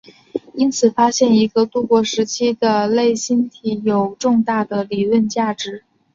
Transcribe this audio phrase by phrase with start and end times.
[0.55, 5.83] 因此发现一个过渡期时候的类星体有重大的理论价值。